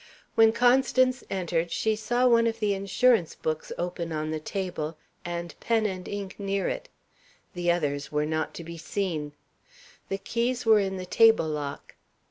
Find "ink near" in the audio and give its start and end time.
6.07-6.67